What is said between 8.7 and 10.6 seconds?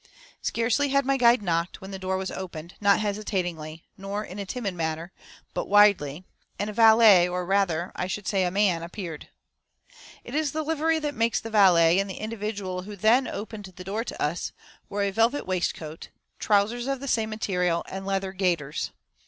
appeared. It is